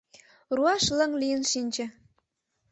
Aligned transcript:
Руаш 0.55 0.83
лыҥ 0.97 1.11
лийын 1.21 1.43
шинче. 1.51 1.85